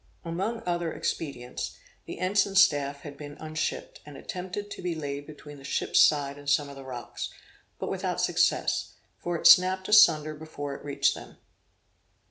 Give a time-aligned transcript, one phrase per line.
[0.25, 5.59] Among other expedients, the ensign staff had been unshipped, and attempted to be laid between
[5.59, 7.29] the ship's side and some of the rocks,
[7.77, 11.37] but without success, for it snapped assunder before it reached them.